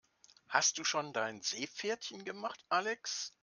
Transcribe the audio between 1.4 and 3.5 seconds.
Seepferdchen gemacht, Alex?